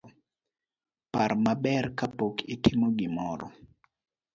Par 1.13 1.31
maber 1.43 1.85
kapok 1.99 2.35
itimo 2.55 2.87
gimoro 2.97 3.47